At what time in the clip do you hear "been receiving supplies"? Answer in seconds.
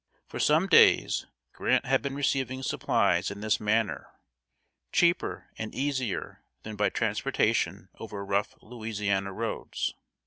2.01-3.29